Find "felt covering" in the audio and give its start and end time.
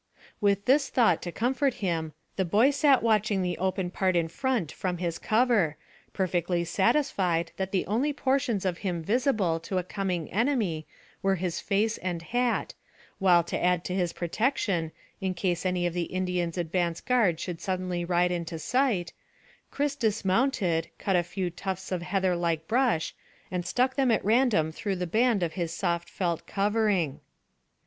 26.09-27.19